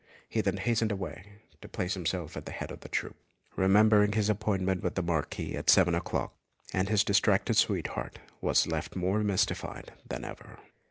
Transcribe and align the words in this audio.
He 0.27 0.41
then 0.41 0.57
hastened 0.57 0.91
away 0.91 1.25
to 1.61 1.67
place 1.67 1.93
himself 1.93 2.35
at 2.35 2.47
the 2.47 2.51
head 2.51 2.71
of 2.71 2.79
the 2.79 2.89
troop, 2.89 3.15
remembering 3.55 4.13
his 4.13 4.31
appointment 4.31 4.81
with 4.81 4.95
the 4.95 5.03
Marquis 5.03 5.55
at 5.55 5.69
seven 5.69 5.93
o'clock; 5.93 6.33
and 6.73 6.89
his 6.89 7.03
distracted 7.03 7.53
sweetheart 7.53 8.17
was 8.41 8.65
left 8.65 8.95
more 8.95 9.19
mystified 9.23 9.91
than 10.09 10.25
ever. 10.25 10.57